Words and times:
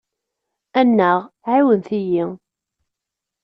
Annaɣ! 0.79 1.19
ɛiwnet-iyi! 1.51 2.25